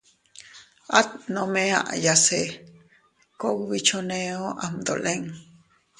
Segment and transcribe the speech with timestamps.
[0.99, 2.41] At nome aʼaya se
[3.39, 5.23] kugbi choneo am dolin.